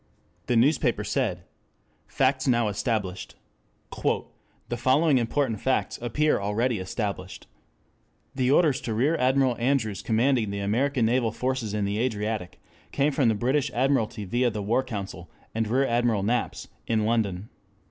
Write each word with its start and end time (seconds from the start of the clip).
The 0.47 0.55
newspaper 0.55 1.03
said: 1.03 1.43
FACTS 2.07 2.47
NOW 2.47 2.69
ESTABLISHED 2.69 3.35
"The 3.95 4.75
following 4.77 5.19
important 5.19 5.61
facts 5.61 5.99
appear 6.01 6.39
already 6.41 6.79
established. 6.79 7.45
The 8.33 8.49
orders 8.49 8.81
to 8.81 8.95
Rear 8.95 9.15
Admiral 9.17 9.55
Andrews 9.59 10.01
commanding 10.01 10.49
the 10.49 10.57
American 10.57 11.05
naval 11.05 11.31
forces 11.31 11.75
in 11.75 11.85
the 11.85 11.99
Adriatic, 11.99 12.59
came 12.91 13.11
from 13.11 13.29
the 13.29 13.35
British 13.35 13.69
Admiralty 13.75 14.25
via 14.25 14.49
the 14.49 14.63
War 14.63 14.81
Council 14.81 15.29
and 15.53 15.67
Rear 15.67 15.85
Admiral 15.85 16.23
Knapps 16.23 16.67
in 16.87 17.05
London. 17.05 17.49